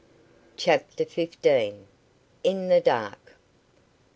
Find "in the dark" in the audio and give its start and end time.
2.43-3.33